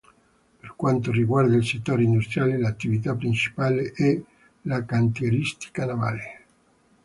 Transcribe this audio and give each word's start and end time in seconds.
Per 0.59 0.73
quanto 0.75 1.11
riguarda 1.11 1.55
il 1.55 1.63
settore 1.63 2.01
industriale 2.01 2.57
l'attività 2.57 3.13
principale 3.13 3.91
è 3.91 4.19
la 4.63 4.83
cantieristica 4.83 5.85
navale. 5.85 6.43